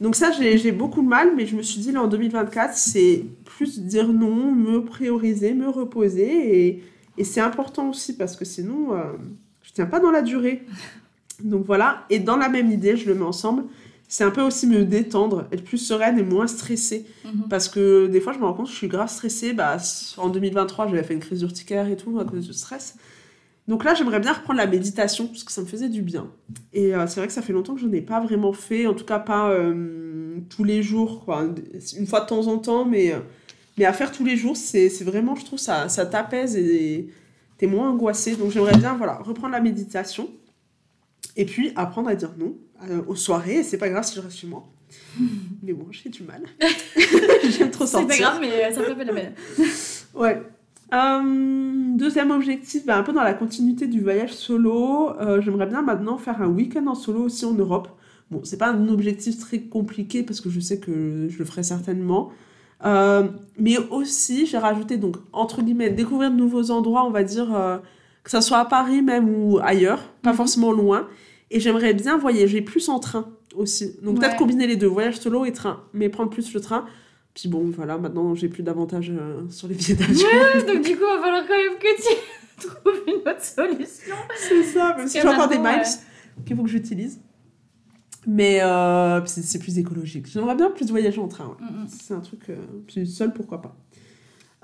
[0.00, 2.74] Donc ça, j'ai j'ai beaucoup de mal, mais je me suis dit, là, en 2024,
[2.74, 6.82] c'est plus dire non, me prioriser, me reposer, et,
[7.18, 9.02] et c'est important aussi, parce que sinon, euh,
[9.62, 10.62] je tiens pas dans la durée.
[11.44, 13.64] Donc voilà, et dans la même idée, je le mets ensemble,
[14.08, 17.06] c'est un peu aussi me détendre, être plus sereine et moins stressée.
[17.24, 17.48] Mhm.
[17.48, 19.52] Parce que des fois, je me rends compte que je suis grave stressée.
[19.52, 19.76] Bah,
[20.16, 22.96] en 2023, j'avais fait une crise urticaire et tout à cause du stress.
[23.68, 26.30] Donc là, j'aimerais bien reprendre la méditation parce que ça me faisait du bien.
[26.72, 28.86] Et euh, c'est vrai que ça fait longtemps que je n'en ai pas vraiment fait,
[28.86, 31.44] en tout cas pas euh, tous les jours, quoi.
[31.98, 33.18] une fois de temps en temps, mais, euh,
[33.76, 37.08] mais à faire tous les jours, c'est c'est vraiment, je trouve, ça, ça t'apaise et
[37.58, 38.36] t'es moins angoissé.
[38.36, 40.30] Donc j'aimerais bien voilà, reprendre la méditation
[41.36, 42.56] et puis apprendre à dire non
[42.88, 43.56] euh, aux soirées.
[43.58, 44.64] Et c'est pas grave si je reste chez moi.
[45.62, 46.42] Mais bon, j'ai du mal.
[47.50, 48.08] J'aime trop C'est sortir.
[48.08, 49.32] pas grave, mais ça fait pas la peine.
[50.14, 50.42] Ouais.
[50.94, 55.82] Euh, deuxième objectif, bah, un peu dans la continuité du voyage solo, euh, j'aimerais bien
[55.82, 57.88] maintenant faire un week-end en solo aussi en Europe.
[58.30, 61.62] Bon, c'est pas un objectif très compliqué parce que je sais que je le ferai
[61.64, 62.30] certainement.
[62.84, 67.54] Euh, mais aussi, j'ai rajouté donc, entre guillemets, découvrir de nouveaux endroits, on va dire,
[67.54, 67.78] euh,
[68.22, 70.36] que ça soit à Paris même ou ailleurs, pas Mhm.
[70.36, 71.08] forcément loin.
[71.50, 73.96] Et j'aimerais bien voyager plus en train aussi.
[74.02, 74.36] Donc peut-être Ouais.
[74.38, 76.86] combiner les deux, voyage solo et train, mais prendre plus le train.
[77.34, 80.26] Puis bon, voilà, maintenant j'ai plus d'avantages euh, sur les billets d'avion.
[80.66, 84.16] Donc, du coup, il va falloir quand même que tu trouves une autre solution.
[84.36, 85.82] C'est ça, même Parce si que j'ai encore des miles
[86.46, 87.20] qu'il faut que j'utilise.
[88.26, 90.26] Mais euh, c'est plus écologique.
[90.26, 91.46] J'aimerais bien plus voyager en train.
[91.46, 91.64] ouais.
[91.70, 92.40] Mm, C'est un truc.
[92.50, 92.56] Euh,
[92.88, 93.76] puis seul, pourquoi pas.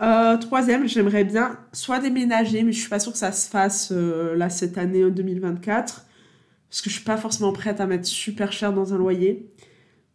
[0.01, 3.91] Euh, troisième, j'aimerais bien soit déménager, mais je suis pas sûre que ça se fasse
[3.93, 6.07] euh, là cette année en 2024.
[6.73, 9.47] Parce que je suis pas forcément prête à mettre super cher dans un loyer.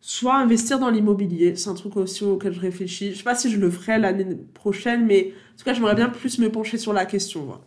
[0.02, 1.56] Soit investir dans l'immobilier.
[1.56, 3.12] C'est un truc aussi auquel je réfléchis.
[3.12, 6.10] Je sais pas si je le ferai l'année prochaine, mais en tout cas, j'aimerais bien
[6.10, 7.44] plus me pencher sur la question.
[7.46, 7.62] voilà.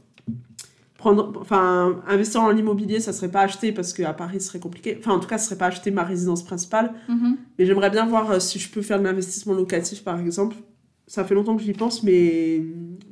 [0.99, 4.97] Prendre, enfin, investir dans l'immobilier, ça serait pas acheter parce qu'à Paris, ce serait compliqué.
[4.99, 6.93] Enfin, en tout cas, ce serait pas acheter ma résidence principale.
[7.09, 7.37] Mhm.
[7.61, 10.57] Mais j'aimerais bien voir euh, si je peux faire de l'investissement locatif, par exemple.
[11.07, 12.61] Ça fait longtemps que j'y pense, mais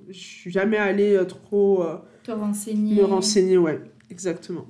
[0.09, 2.97] je suis jamais allée euh, trop euh, Te renseigner.
[2.97, 4.67] me renseigner, ouais, exactement.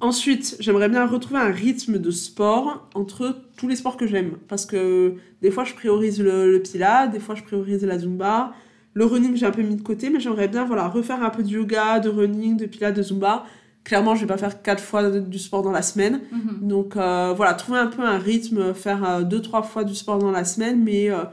[0.00, 4.32] Ensuite, j'aimerais bien retrouver un rythme de sport entre tous les sports que j'aime.
[4.48, 8.52] Parce que des fois, je priorise le, le pilates, des fois, je priorise la zumba.
[8.94, 11.42] Le running, j'ai un peu mis de côté, mais j'aimerais bien voilà, refaire un peu
[11.42, 13.44] de yoga, de running, de pilates, de zumba.
[13.84, 16.20] Clairement, je vais pas faire quatre fois du sport dans la semaine.
[16.32, 16.68] Mhm.
[16.68, 20.18] Donc euh, voilà, trouver un peu un rythme, faire euh, deux, trois fois du sport
[20.18, 21.24] dans la semaine, mais euh,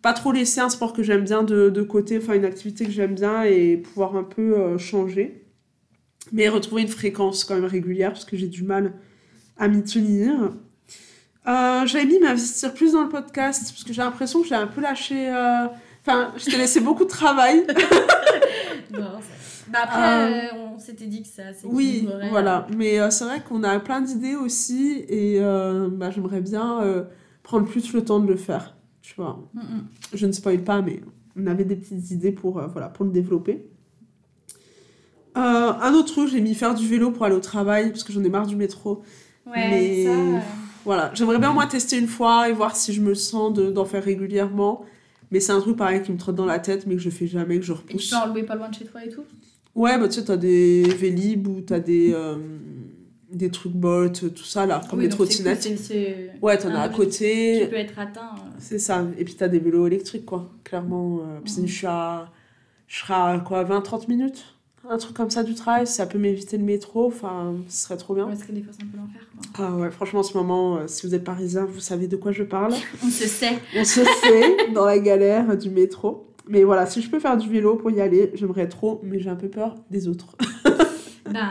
[0.00, 2.90] pas trop laisser un sport que j'aime bien de, de côté, enfin une activité que
[2.90, 5.39] j'aime bien et pouvoir un peu euh, changer.
[6.32, 8.92] Mais retrouver une fréquence quand même régulière parce que j'ai du mal
[9.58, 10.52] à m'y tenir.
[11.48, 14.66] Euh, J'avais mis m'investir plus dans le podcast parce que j'ai l'impression que j'ai un
[14.66, 15.28] peu lâché.
[15.28, 15.66] euh,
[16.06, 17.66] Enfin, je t'ai laissé beaucoup de travail.
[18.92, 22.66] Non, ça- bah après, euh, on s'était dit que ça Oui, voilà.
[22.76, 27.04] Mais euh, c'est vrai qu'on a plein d'idées aussi et euh, bah, j'aimerais bien euh,
[27.44, 28.74] prendre plus le temps de le faire.
[29.00, 29.86] Tu vois, Mm, mm.
[30.14, 31.00] je ne spoil pas, mais
[31.36, 33.69] on avait des petites idées pour, euh, voilà, pour le développer.
[35.36, 35.40] Euh,
[35.80, 38.22] un autre truc, j'ai mis faire du vélo pour aller au travail parce que j'en
[38.24, 39.02] ai marre du métro.
[39.46, 40.10] Ouais, Mais- ça.
[40.10, 40.38] euh,
[40.86, 43.70] Voilà, j'aimerais bien au moins tester une fois et voir si je me sens de-
[43.70, 44.84] d'en faire régulièrement.
[45.30, 47.26] Mais c'est un truc pareil qui me trotte dans la tête, mais que je fais
[47.26, 48.10] jamais, que je Et tu repousse.
[48.10, 49.22] peux en louer pas loin de chez toi et tout?
[49.74, 52.36] Ouais, bah tu sais, t'as des Vélib ou t'as des, euh,
[53.30, 55.68] des trucs Bolt, tout ça là, comme Oui, les cool, trottinettes.
[56.42, 57.60] Ouais, t'en un as à côté.
[57.62, 58.32] qui peut être atteint.
[58.36, 58.50] euh.
[58.58, 59.04] C'est ça.
[59.18, 61.18] Et puis t'as des vélos électriques, quoi, clairement.
[61.20, 61.66] euh, puis Mhm.
[61.68, 62.28] je suis à.
[62.88, 64.44] Je serai à quoi, 20-30 minutes?
[64.88, 68.14] Un truc comme ça du travail, ça peut m'éviter le métro, enfin, ce serait trop
[68.14, 68.26] bien.
[68.26, 69.20] Parce que des fois, c'est un peu l'enfer.
[69.58, 72.32] Ah ouais, franchement, en ce moment, euh, si vous êtes parisien, vous savez de quoi
[72.32, 72.72] je parle.
[73.04, 73.58] On se sait.
[73.76, 76.26] On se sait dans la galère du métro.
[76.48, 79.30] Mais voilà, si je peux faire du vélo pour y aller, j'aimerais trop, mais j'ai
[79.30, 80.36] un peu peur des autres.
[81.32, 81.46] Ben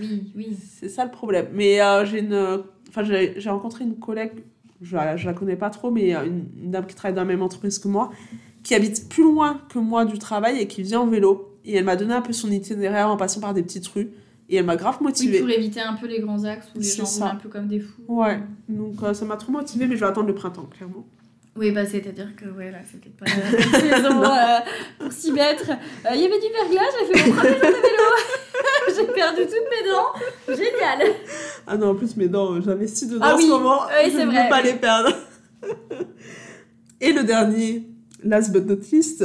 [0.00, 0.56] oui, oui.
[0.78, 1.48] C'est ça le problème.
[1.52, 2.62] Mais euh, j'ai une.
[2.88, 4.44] Enfin, j'ai rencontré une collègue,
[4.80, 7.22] je la, je la connais pas trop, mais euh, une, une dame qui travaille dans
[7.22, 8.10] la même entreprise que moi,
[8.62, 11.57] qui habite plus loin que moi du travail et qui vient en vélo.
[11.68, 14.08] Et elle m'a donné un peu son itinéraire en passant par des petites rues.
[14.48, 15.40] Et elle m'a grave Oui, motivée.
[15.40, 17.78] pour éviter un peu les grands axes où les gens roulent un peu comme des
[17.80, 18.00] fous.
[18.08, 21.06] Ouais, donc euh, ça m'a trop motivée, mais je vais attendre le printemps, clairement.
[21.56, 24.58] Oui, bah c'est-à-dire que ouais, là, c'est peut-être pas la saison euh,
[25.00, 25.70] pour s'y mettre.
[25.70, 28.96] Euh, Il y avait du verglas, j'ai fait mon premier jour de vélo.
[28.96, 30.56] j'ai perdu toutes mes dents.
[30.56, 31.14] Génial.
[31.66, 33.80] Ah non, en plus, mes dents, euh, j'investis dedans Ah en oui, ce moment.
[34.02, 34.68] oui, je ne veux pas oui.
[34.68, 35.10] les perdre.
[37.00, 37.86] Et le dernier,
[38.24, 39.24] last but not least,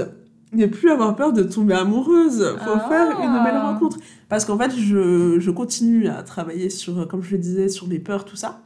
[0.53, 2.55] ne plus avoir peur de tomber amoureuse.
[2.63, 2.89] Faut Ah.
[2.89, 3.97] faire une belle rencontre.
[4.29, 7.99] Parce qu'en fait, je, je continue à travailler sur, comme je le disais, sur mes
[7.99, 8.61] peurs, tout ça.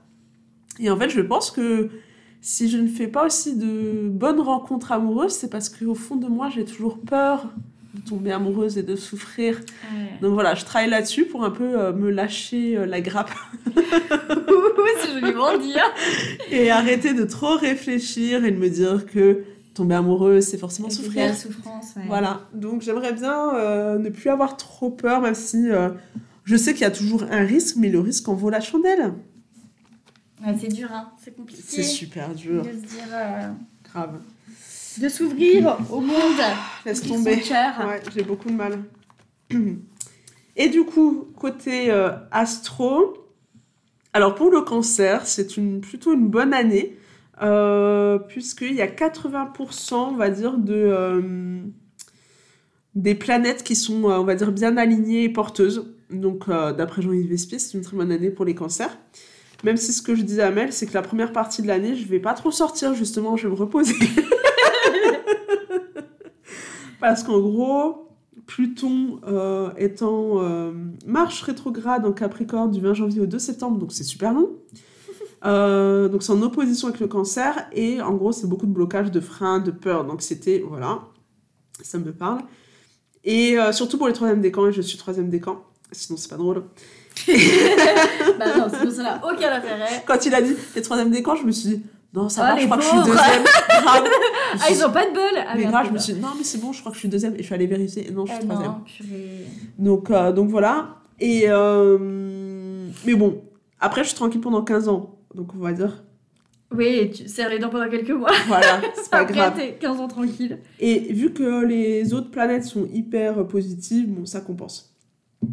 [0.79, 1.89] Et en fait, je pense que
[2.41, 6.27] si je ne fais pas aussi de bonnes rencontres amoureuses, c'est parce qu'au fond de
[6.27, 7.47] moi, j'ai toujours peur
[7.95, 9.59] de tomber amoureuse et de souffrir.
[10.21, 13.31] Donc voilà, je travaille là-dessus pour un peu euh, me lâcher euh, la grappe
[15.01, 15.91] c'est joliment hein.
[16.51, 19.43] et arrêter de trop réfléchir et de me dire que
[19.77, 21.27] tomber amoureuse, c'est forcément souffrir.
[21.27, 22.03] la souffrance, ouais.
[22.07, 25.89] Voilà, donc j'aimerais bien euh, ne plus avoir trop peur, même si euh,
[26.43, 29.13] je sais qu'il y a toujours un risque, mais le risque en vaut la chandelle.
[30.45, 31.11] Ouais, c'est dur, hein.
[31.23, 31.61] c'est compliqué.
[31.65, 33.49] C'est super dur, De se dire, euh,
[33.83, 34.19] grave.
[34.99, 36.41] de s'ouvrir au monde.
[36.85, 37.35] Laisse tomber.
[37.35, 38.79] Ouais, j'ai beaucoup de mal.
[40.55, 41.91] Et du coup, côté
[42.31, 43.13] astro,
[44.13, 46.97] alors pour le cancer, c'est une, plutôt une bonne année,
[47.41, 51.59] euh, puisqu'il y a 80%, on va dire, de, euh,
[52.95, 55.93] des planètes qui sont, euh, on va dire, bien alignées et porteuses.
[56.09, 58.97] Donc, d'après Jean-Yves Vespier, c'est une très bonne année pour les cancers.
[59.65, 61.95] Même si ce que je disais à Mel, c'est que la première partie de l'année,
[61.95, 63.93] je vais pas trop sortir, justement, je vais me reposer.
[67.01, 68.07] Parce qu'en gros,
[68.45, 70.41] Pluton euh, étant
[71.05, 74.51] marche rétrograde en Capricorne du 20 janvier au 2 septembre, donc c'est super long.
[75.45, 79.11] Euh, donc c'est en opposition avec le cancer et en gros c'est beaucoup de blocages,
[79.11, 80.05] de freins, de peur.
[80.05, 80.99] Donc c'était, voilà,
[81.81, 82.41] ça me parle.
[83.23, 86.37] Et euh, surtout pour les troisièmes décans, et je suis troisième décan, sinon c'est pas
[86.37, 86.63] drôle.
[87.27, 90.03] bah non, sinon ça n'a aucun intérêt.
[90.05, 92.59] Quand il a dit les troisièmes décans, je me suis dit, non ça Ah, va,
[92.61, 93.43] je crois que je suis deuxième.
[93.83, 94.07] Grave.
[94.59, 96.43] Ah, ils ont pas de bol ah, mais grave, je me suis dit, non, mais
[96.43, 97.35] c'est bon, je crois que je suis deuxième.
[97.35, 98.07] Et je suis allée vérifier.
[98.07, 98.71] Et non, je suis Ah troisième.
[98.71, 99.45] non, purée.
[99.77, 100.95] Donc, euh, donc voilà.
[101.19, 101.47] Et.
[103.05, 103.41] Mais bon,
[103.79, 105.16] après, je suis tranquille pendant 15 ans.
[105.37, 106.03] Donc, on va dire.
[106.75, 108.31] Oui, tu serres les dents pendant quelques mois.
[108.47, 109.53] Voilà, c'est pas Après, grave.
[109.55, 110.59] t'es 15 ans tranquille.
[110.79, 114.95] Et vu que les autres planètes sont hyper positives, bon, ça compense.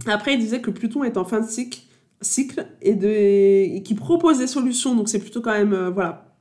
[0.06, 1.80] Après, il disait que Pluton est en fin de cycle,
[2.22, 4.96] cycle et, de, et qui propose des solutions.
[4.96, 6.34] Donc, c'est plutôt quand même, euh, voilà,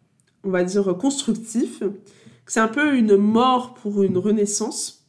[0.46, 1.84] on va dire constructif.
[2.48, 5.02] C'est un peu une mort pour une renaissance.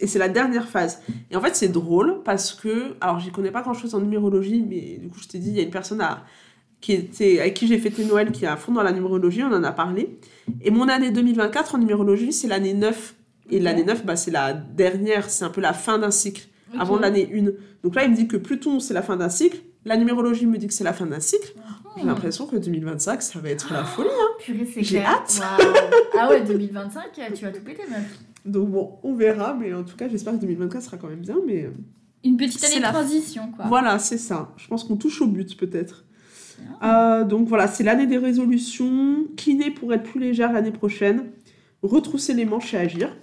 [0.00, 1.02] Et c'est la dernière phase.
[1.30, 4.62] Et en fait, c'est drôle parce que, alors, j'y connais pas grand chose en numérologie,
[4.62, 6.24] mais du coup, je t'ai dit, il y a une personne à,
[6.80, 9.52] qui était, avec qui j'ai fêté Noël qui est à fond dans la numérologie, on
[9.52, 10.18] en a parlé.
[10.62, 13.14] Et mon année 2024 en numérologie, c'est l'année 9.
[13.50, 16.46] Et l'année 9, bah, c'est la dernière, c'est un peu la fin d'un cycle,
[16.78, 17.44] avant l'année 1.
[17.82, 19.58] Donc là, il me dit que Pluton, c'est la fin d'un cycle.
[19.84, 21.52] La numérologie me dit que c'est la fin d'un cycle.
[21.96, 22.08] J'ai Hmm.
[22.08, 24.08] l'impression que 2025, ça va être la folie.
[24.40, 25.40] Purée, c'est J'ai hâte.
[26.16, 27.02] Ah ouais, 2025,
[27.34, 28.18] tu vas tout péter, meuf.
[28.44, 31.36] Donc bon, on verra, mais en tout cas, j'espère que 2024 sera quand même bien.
[31.46, 31.70] Mais
[32.24, 33.64] Une petite année de la- transition, quoi.
[33.66, 34.52] voilà, c'est ça.
[34.58, 36.04] Je pense qu'on touche au but, peut-être.
[36.82, 39.24] Euh, donc voilà, c'est l'année des résolutions.
[39.36, 41.24] Kiné pour être plus légère l'année prochaine.
[41.82, 43.14] Retrousser les manches et agir.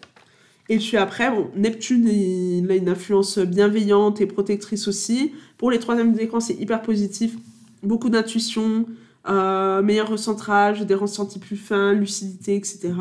[0.70, 5.34] Et puis après, bon, Neptune, il a une influence bienveillante et protectrice aussi.
[5.58, 7.36] Pour les troisièmes décans, c'est hyper positif.
[7.84, 8.86] Beaucoup d'intuition,
[9.30, 12.94] euh, meilleur recentrage, des ressentis plus fins, lucidité, etc.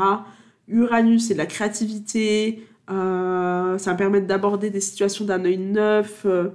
[0.69, 2.67] Uranus, c'est de la créativité.
[2.91, 6.49] euh, ça va me permettre d'aborder des situations d'un œil neuf, euh,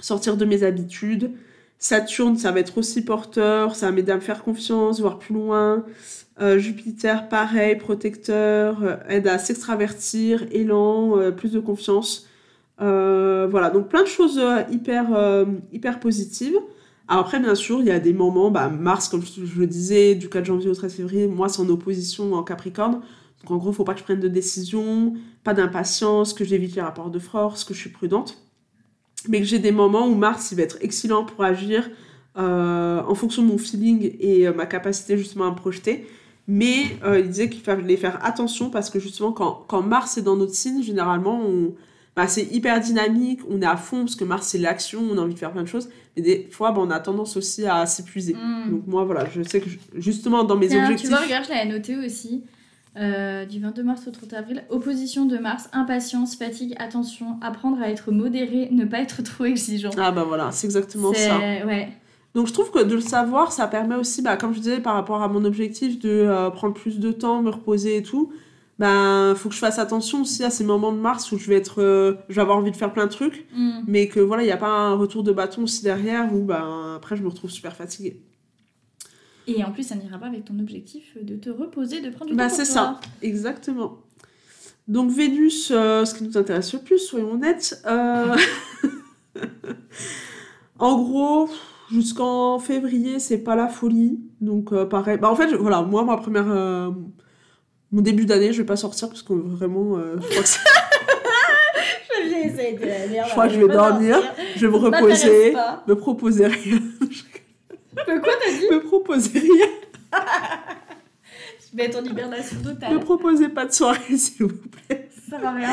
[0.00, 1.32] sortir de mes habitudes.
[1.80, 5.34] Saturne, ça va être aussi porteur, ça va m'aider à me faire confiance, voir plus
[5.34, 5.86] loin.
[6.40, 12.26] Euh, Jupiter, pareil, protecteur, euh, aide à s'extravertir, élan, euh, plus de confiance.
[12.78, 14.40] Voilà, donc plein de choses
[14.70, 15.06] hyper,
[15.72, 16.56] hyper positives.
[17.08, 20.28] Après, bien sûr, il y a des moments, bah, Mars, comme je, le disais, du
[20.28, 23.02] 4 janvier au 13 février, moi, c'est en opposition en Capricorne.
[23.42, 25.14] Donc en gros, faut pas que je prenne de décision,
[25.44, 28.49] pas d'impatience, que j'évite les rapports de force, que je suis prudente.
[29.28, 31.90] Mais que j'ai des moments où Mars, il va être excellent pour agir
[32.38, 36.06] euh, en fonction de mon feeling et euh, ma capacité justement à me projeter.
[36.48, 40.22] Mais euh, il disait qu'il fallait faire attention parce que justement, quand, quand Mars est
[40.22, 41.74] dans notre signe, généralement, on,
[42.16, 45.20] bah, c'est hyper dynamique, on est à fond parce que Mars c'est l'action, on a
[45.20, 45.90] envie de faire plein de choses.
[46.16, 48.34] Mais des fois, bah, on a tendance aussi à s'épuiser.
[48.34, 48.70] Mm.
[48.70, 51.08] Donc moi, voilà, je sais que je- justement dans mes Tiens, objectifs.
[51.08, 52.42] Tu vois, regarde, je l'avais noté aussi.
[53.00, 57.88] Euh, du 22 mars au 30 avril, opposition de Mars, impatience, fatigue, attention, apprendre à
[57.88, 59.90] être modéré, ne pas être trop exigeant.
[59.96, 61.38] Ah bah voilà, c'est exactement ça.
[61.66, 61.88] Ouais.
[62.34, 64.94] Donc je trouve que de le savoir, ça permet aussi, bah, comme je disais, par
[64.94, 68.32] rapport à mon objectif de euh, prendre plus de temps, me reposer et tout,
[68.78, 71.56] ben faut que je fasse attention aussi à ces moments de mars où je vais
[71.56, 73.80] être, euh, je vais avoir envie de faire plein de trucs, Mm.
[73.86, 76.94] mais que voilà, il n'y a pas un retour de bâton aussi derrière où ben
[76.96, 78.20] après je me retrouve super fatiguée.
[79.46, 82.36] Et en plus, ça n'ira pas avec ton objectif de te reposer, de prendre du
[82.36, 83.00] Bah, temps pour c'est ça.
[83.22, 83.98] Exactement.
[84.88, 87.80] Donc Vénus, euh, ce qui nous intéresse le plus, soyons honnêtes.
[87.86, 88.36] euh,
[90.78, 91.48] en gros,
[91.92, 94.20] jusqu'en février, c'est pas la folie.
[94.40, 95.18] Donc euh, pareil.
[95.18, 96.46] Bah, en fait, je- voilà, moi, ma première.
[97.92, 100.58] Mon début d'année, je vais pas sortir parce que vraiment, je crois que c'est-
[102.22, 104.18] Je crois que je vais dormir.
[104.56, 105.54] je vais me reposer,
[105.86, 106.78] me proposer rien.
[108.08, 109.66] Mais quoi t'as dit me proposer rien.
[111.72, 113.00] Je vais être en hibernation Me totale.
[113.00, 114.56] proposez pas de soirée, s'il vous
[114.88, 115.08] plaît.
[115.30, 115.70] Ça va rien.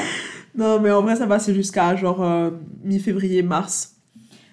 [0.55, 2.51] Non, mais en vrai, ça va, c'est jusqu'à genre euh,
[2.83, 3.93] mi-février, mars.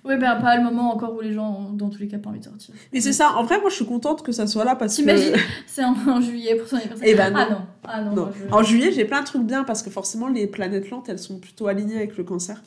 [0.04, 2.28] Ouais, ben pas le moment encore où les gens ont dans tous les cas pas
[2.28, 2.74] envie de sortir.
[2.92, 5.32] Mais c'est ça, en vrai, moi je suis contente que ça soit là parce T'imagines
[5.32, 5.38] que.
[5.66, 7.08] C'est en, en juillet pour son anniversaire.
[7.08, 7.38] Eh ben non.
[7.38, 7.60] Ah non.
[7.84, 8.10] Ah non.
[8.10, 8.22] Non.
[8.26, 11.08] moi, je- En juillet, j'ai plein de trucs bien parce que forcément, les planètes lentes,
[11.08, 12.62] elles sont plutôt alignées avec le cancer.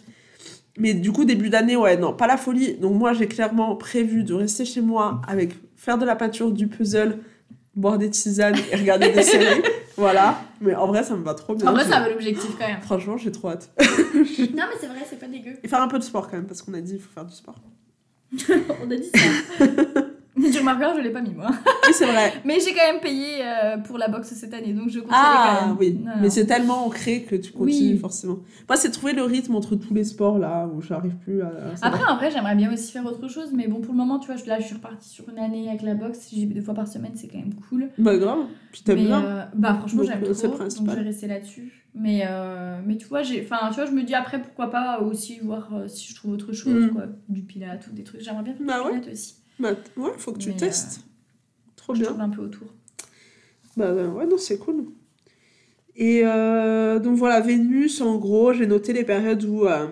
[0.78, 2.76] Mais du coup, début d'année, ouais, non, pas la folie.
[2.76, 6.68] Donc, moi, j'ai clairement prévu de rester chez moi avec faire de la peinture, du
[6.68, 7.18] puzzle,
[7.76, 9.62] boire des tisanes et regarder des séries.
[9.98, 10.40] Voilà.
[10.62, 11.68] Mais en vrai, ça me va trop bien.
[11.68, 12.82] En vrai, ça va l'objectif quand même.
[12.82, 13.72] Franchement, j'ai trop hâte.
[13.80, 15.54] Non, mais c'est vrai, c'est pas dégueu.
[15.63, 17.26] Et faire un peu de sport quand même, parce qu'on a dit il faut faire
[17.26, 17.56] du sport.
[18.84, 19.66] On a dit ça.
[20.58, 21.48] Tu remarqueras, je l'ai pas mis moi.
[21.50, 22.34] Oui, c'est vrai.
[22.46, 25.63] Mais j'ai quand même payé euh, pour la boxe cette année, donc je quand Ah
[25.67, 25.78] même.
[25.80, 27.98] oui, Non, mais c'est tellement ancré que tu continues Oui.
[28.00, 28.39] forcément.
[28.67, 31.52] Moi, c'est trouver le rythme entre tous les sports là où j'arrive plus à.
[31.82, 34.28] Après, en vrai, j'aimerais bien aussi faire autre chose, mais bon, pour le moment, tu
[34.32, 36.28] vois, là, je suis repartie sur une année avec la boxe.
[36.32, 37.89] J'y vais deux fois par semaine, c'est quand même cool.
[37.98, 39.24] Bah grave, puis t'aimes Mais, bien.
[39.24, 40.48] euh, bah, franchement, j'aime euh, trop.
[40.58, 41.84] Donc, je vais rester là-dessus.
[42.00, 45.02] Mais, euh, mais tu vois, j'ai, enfin, tu vois, je me dis après, pourquoi pas
[45.02, 46.89] aussi voir euh, si je trouve autre chose, Mm.
[46.89, 47.04] quoi.
[47.28, 48.22] Du pilate ou des trucs.
[48.22, 49.00] J'aimerais bien faire Bah du ouais.
[49.00, 49.36] pilate aussi.
[49.60, 51.02] Bah ouais, faut que tu Mais, euh, testes.
[51.76, 52.10] Trop Je bien.
[52.10, 52.67] tourne un peu autour.
[53.76, 54.86] Bah euh, ouais, non, c'est cool.
[55.96, 59.88] Et euh, donc voilà, Vénus, en gros, j'ai noté les périodes où euh,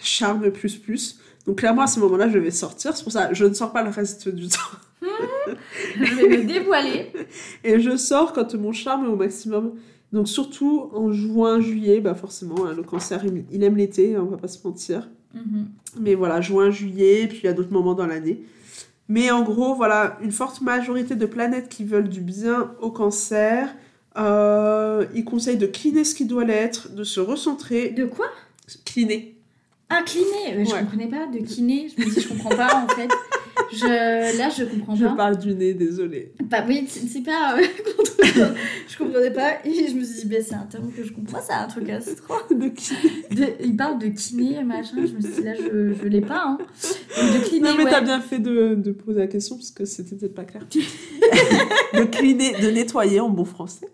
[0.00, 1.18] charme plus plus.
[1.46, 2.96] Donc clairement, à ce moment-là, je vais sortir.
[2.96, 5.06] C'est pour ça je ne sors pas le reste du temps.
[5.98, 7.12] je vais me dévoiler.
[7.64, 9.74] Et je sors quand mon charme est au maximum.
[10.12, 14.22] Donc surtout en juin, juillet, bah forcément, hein, le cancer, il, il aime l'été, hein,
[14.26, 15.08] on va pas se mentir.
[15.34, 15.68] Mhm.
[16.00, 18.42] Mais voilà, juin, juillet, puis il y a d'autres moments dans l'année.
[19.08, 23.68] Mais en gros, voilà, une forte majorité de planètes qui veulent du bien au cancer.
[24.18, 27.90] Euh, il conseille de cleaner ce qui doit l'être, de se recentrer.
[27.90, 28.26] De quoi?
[28.84, 29.36] Cleaner.
[29.88, 30.80] Ah, kiné Euh, Je Ouais.
[30.80, 31.26] comprenais pas.
[31.26, 33.08] De kiné, je me dis, je comprends pas en fait.
[33.72, 35.14] Je, là, je comprends Je pas.
[35.14, 36.32] parle du nez, désolée.
[36.44, 37.56] Bah oui, c'est pas.
[37.58, 37.62] euh,
[38.88, 39.64] je comprenais pas.
[39.64, 41.88] Et je me suis dit, bah, c'est un terme que je comprends, c'est un truc
[41.90, 42.34] assez trop.
[42.50, 42.66] De.
[43.34, 44.96] De- il parle de kiné, machin.
[44.96, 46.44] Je me suis dit, là, je, je l'ai pas.
[46.46, 46.58] Hein.
[46.58, 47.90] Donc, de kiné, Non, mais ouais.
[47.90, 50.66] t'as bien fait de, de poser la question parce que c'était peut-être pas clair.
[50.70, 53.88] de cleaner, de nettoyer en bon français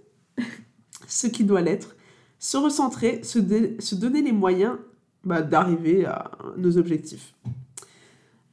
[1.09, 1.95] ce qui doit l'être,
[2.39, 3.39] se recentrer, se,
[3.79, 4.77] se donner les moyens
[5.25, 7.35] bah, d'arriver à nos objectifs.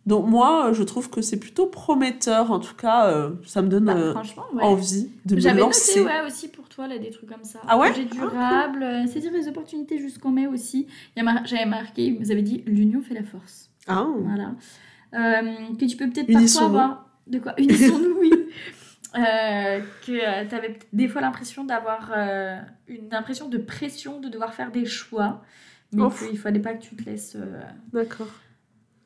[0.10, 3.69] Donc moi, euh, je trouve que c'est plutôt prometteur, en tout cas, euh, ça me
[3.69, 4.13] donne Bah, euh,
[4.54, 4.63] ouais.
[4.63, 6.02] envie de me J'avais lancer.
[6.02, 7.60] noté ouais, aussi pour toi là, des trucs comme ça.
[7.67, 10.88] Ah ouais Projet Ah, durable, euh, saisir les opportunités jusqu'en mai aussi.
[11.15, 13.69] Il mar- J'avais marqué, vous avez dit, l'union fait la force.
[13.88, 14.52] Ah, Voilà.
[15.13, 17.06] Euh, que tu peux peut-être parfois avoir.
[17.28, 17.54] De quoi?
[17.60, 18.32] Unissons-nous, oui.
[19.17, 24.54] Euh, que tu avais des fois l'impression d'avoir euh, une impression de pression de devoir
[24.54, 25.41] faire des choix,
[25.91, 27.36] mais qu'il fallait pas que tu te laisses.
[27.36, 27.60] euh,
[27.91, 28.28] d'accord.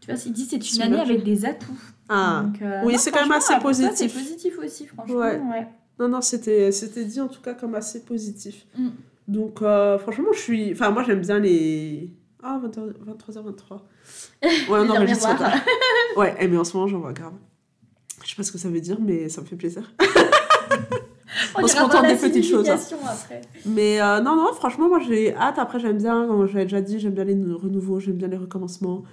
[0.03, 1.71] Tu vois, il dit c'est une année avec des atouts.
[2.09, 3.93] Ah, Donc, euh, Oui, c'est quand même assez positif.
[3.95, 5.15] C'est positif aussi, franchement.
[5.15, 5.39] Ouais.
[5.39, 5.67] ouais.
[5.97, 8.65] non, non, c'était c'était dit en tout cas comme assez positif.
[8.77, 8.89] Mm.
[9.29, 10.73] Donc euh, franchement, je suis...
[10.73, 12.11] Enfin, moi, j'aime bien les...
[12.43, 13.79] Ah, 23h23.
[14.43, 15.29] Ouais, Les on enregistre.
[16.17, 17.31] Ouais, eh, mais en ce moment, j'en vois grave.
[18.25, 19.89] Je sais pas ce que ça veut dire, mais ça me fait plaisir.
[21.55, 22.77] On se contente des petites choses, hein.
[23.05, 23.41] après.
[23.65, 25.57] Mais euh, non, non, franchement, moi j'ai hâte.
[25.57, 28.37] Après, j'aime bien, comme j'avais déjà dit, j'aime bien les nou- renouveaux, j'aime bien les
[28.37, 29.03] recommencements.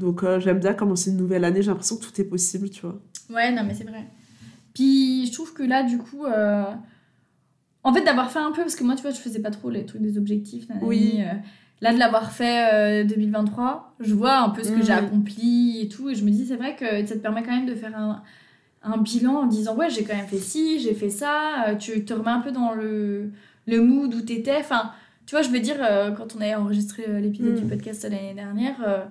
[0.00, 1.62] Donc, euh, j'aime bien commencer une nouvelle année.
[1.62, 3.00] J'ai l'impression que tout est possible, tu vois.
[3.32, 4.04] Ouais, non, mais c'est vrai.
[4.74, 6.64] Puis je trouve que là, du coup, euh,
[7.84, 9.70] en fait, d'avoir fait un peu, parce que moi, tu vois, je faisais pas trop
[9.70, 10.68] les trucs des objectifs.
[10.68, 11.18] nanani, Oui.
[11.20, 11.32] euh,
[11.80, 14.82] là, de l'avoir fait euh, 2023, je vois un peu ce que Mhm.
[14.82, 17.52] j'ai accompli et tout, et je me dis, c'est vrai que ça te permet quand
[17.54, 18.22] même de faire un,
[18.82, 22.12] un bilan en disant, ouais, j'ai quand même fait ci, j'ai fait ça, tu te
[22.14, 23.30] remets un peu dans le,
[23.66, 24.56] le mood où t'étais.
[24.58, 24.92] Enfin,
[25.26, 25.76] Tu vois, je veux dire,
[26.16, 27.60] quand on a enregistré l'épisode Mm.
[27.60, 29.08] du podcast l'année dernière,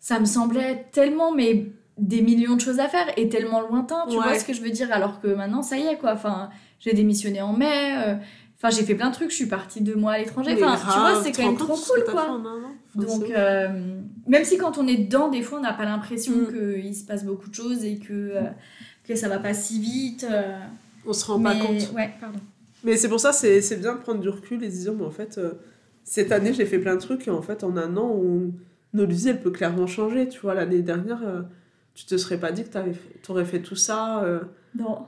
[0.00, 1.66] ça me semblait tellement, mais
[1.98, 4.22] des millions de choses à faire et tellement lointain, tu Ouais.
[4.22, 6.12] vois ce que je veux dire Alors que maintenant, ça y est, quoi.
[6.14, 6.48] Enfin,
[6.80, 7.94] j'ai démissionné en mai.
[8.06, 8.14] euh,
[8.62, 9.30] Enfin, j'ai fait plein de trucs.
[9.30, 10.52] Je suis partie deux mois à l'étranger.
[10.62, 12.22] Enfin, tu vois, c'est quand même trop cool, quoi.
[12.24, 13.68] fait en un an Enfin, Donc, c'est- euh,
[14.26, 16.82] même si quand on est dedans, des fois, on n'a pas l'impression Mm.
[16.82, 18.42] qu'il se passe beaucoup de choses et que, euh,
[19.06, 20.26] que ça va pas si vite.
[20.30, 20.58] euh,
[21.06, 21.58] on se rend mais...
[21.58, 21.92] pas compte.
[21.94, 22.38] Ouais, pardon.
[22.84, 24.92] Mais c'est pour ça, c'est c'est bien de prendre du recul et de se dire,
[24.94, 25.52] mais en fait, euh,
[26.04, 28.52] cette année, j'ai fait plein de trucs et en fait, en un an, on...
[28.92, 30.28] notre vie, elle peut clairement changer.
[30.28, 31.42] Tu vois, l'année dernière, euh,
[31.94, 32.70] tu te serais pas dit que
[33.22, 34.22] tu aurais fait tout ça.
[34.24, 34.40] euh.
[34.76, 35.06] Non.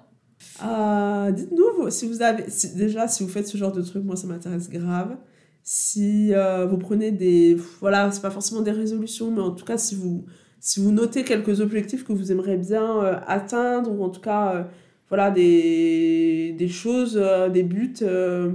[0.65, 4.17] Euh, Dites-nous si vous avez, si- déjà, si vous faites ce genre de truc, moi,
[4.17, 5.17] ça m'intéresse grave.
[5.63, 9.79] Si euh, vous prenez des, voilà, c'est pas forcément des résolutions, mais en tout cas,
[9.79, 10.25] si vous,
[10.59, 14.69] si vous notez quelques objectifs que vous aimeriez bien euh, atteindre, ou en tout cas,
[15.09, 17.21] voilà, des, des choses,
[17.53, 17.95] des buts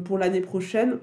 [0.03, 0.97] pour l'année prochaine.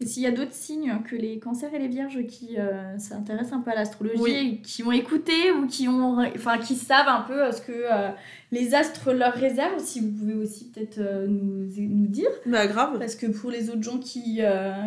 [0.00, 3.54] Et s'il y a d'autres signes que les cancers et les vierges qui euh, s'intéressent
[3.54, 4.60] un peu à l'astrologie Oui.
[4.62, 8.10] qui ont écouté ou qui ont enfin qui savent un peu euh, ce que euh,
[8.52, 12.96] les astres leur réservent si vous pouvez aussi peut-être euh, nous, nous dire Mais grave.
[13.00, 14.40] parce que pour les autres gens qui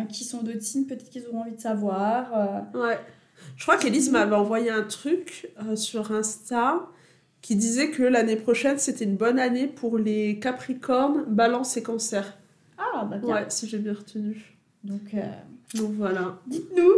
[0.08, 2.30] qui sont d'autres signes peut-être qu'ils auront envie de savoir.
[2.74, 2.98] Ouais.
[3.56, 6.86] Je crois qu'Élise m'avait envoyé un truc sur Insta
[7.42, 12.38] qui disait que l'année prochaine, c'était une bonne année pour les Capricornes, Balance et Cancer.
[12.78, 14.51] ah bah bien Ouais, si j'ai bien retenu.
[14.84, 15.20] Donc euh,
[15.74, 16.38] Donc voilà.
[16.46, 16.92] dites-nous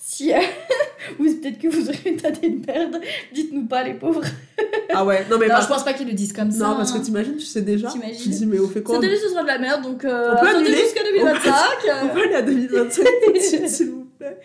[0.00, 0.38] si euh,
[1.18, 3.00] ou peut-être que vous aurez une de merde
[3.34, 4.22] dites-nous pas les pauvres
[4.94, 6.92] Ah ouais, non mais non je pense pas qu'ils le disent comme ça Non, parce
[6.92, 7.02] que hein.
[7.02, 7.88] t'imagines, tu sais déjà.
[7.88, 9.82] T'imagines Tu te dis, mais on fait quoi Cette année, ce sera de la merde,
[9.82, 11.52] donc euh, On peut attendez jusqu'à 2025.
[12.04, 14.38] On peut aller à 2025 tout de suite, s'il vous plaît.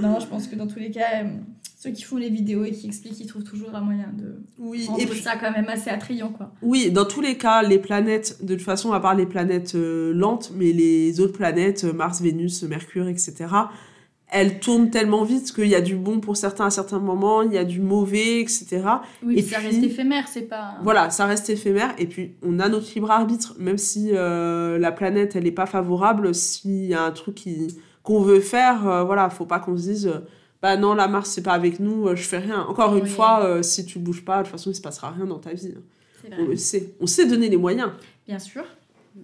[0.00, 1.28] Non, je pense que dans tous les cas, euh,
[1.80, 4.86] ceux qui font les vidéos et qui expliquent, ils trouvent toujours un moyen de Oui,
[4.88, 6.50] rendre et puis, ça quand même assez attrayant, quoi.
[6.60, 10.12] oui, dans tous les cas, les planètes, de toute façon, à part les planètes euh,
[10.12, 13.34] lentes, mais les autres planètes, euh, Mars, Vénus, Mercure, etc.,
[14.30, 17.52] elles tournent tellement vite qu'il y a du bon pour certains à certains moments, il
[17.52, 18.82] y a du mauvais, etc.
[19.22, 20.74] Oui, Et ça puis- reste éphémère, c'est pas...
[20.82, 21.94] Voilà, ça reste éphémère.
[21.96, 25.64] Et puis, on a notre libre arbitre, même si euh, la planète, elle n'est pas
[25.66, 27.68] favorable, s'il y a un truc qui-
[28.02, 30.12] qu'on veut faire, euh, voilà, faut pas qu'on se dise,
[30.62, 32.62] bah non, la Mars, c'est pas avec nous, euh, je fais rien.
[32.68, 33.08] Encore une Oui.
[33.10, 35.52] fois, euh, si tu bouges pas, de toute façon, il se passera rien dans ta
[35.52, 35.74] vie.
[36.22, 36.94] C'est On le sait.
[37.00, 37.90] On sait donner les moyens.
[38.26, 38.64] Bien sûr.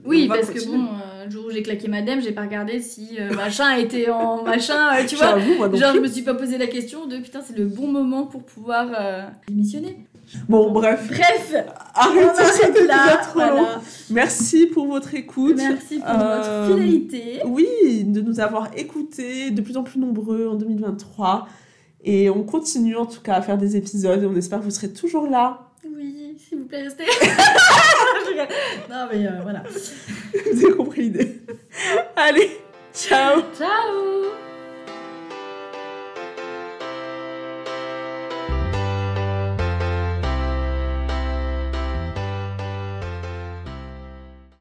[0.04, 3.10] Oui, parce que bon, euh, le jour où j'ai claqué madame, j'ai pas regardé si
[3.20, 5.36] euh, machin était en machin, euh, tu vois.
[5.36, 8.24] Moi Genre, je me suis pas posé la question de putain, c'est le bon moment
[8.26, 9.98] pour pouvoir euh, démissionner.
[10.48, 13.16] Bon, bref, Bref, on arrêtez, devient là.
[13.18, 13.66] trop long.
[14.10, 15.56] Merci pour votre écoute.
[15.56, 17.40] Merci pour Euh, votre fidélité.
[17.46, 21.46] Oui, de nous avoir écoutés, de plus en plus nombreux en 2023.
[22.04, 24.70] Et on continue en tout cas à faire des épisodes et on espère que vous
[24.70, 25.70] serez toujours là.
[25.96, 27.04] Oui, s'il vous plaît, restez.
[28.90, 29.62] Non, mais euh, voilà.
[30.52, 31.40] Vous avez compris l'idée.
[32.16, 32.50] Allez,
[32.94, 34.53] ciao Ciao